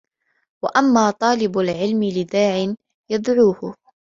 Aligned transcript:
وَأَمَّا 0.63 1.11
طَالِبُ 1.11 1.57
الْعِلْمِ 1.59 2.03
لِدَاعٍ 2.03 2.75
يَدْعُوهُ 3.11 3.75